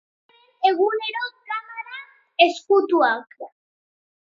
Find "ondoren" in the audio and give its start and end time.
0.67-0.69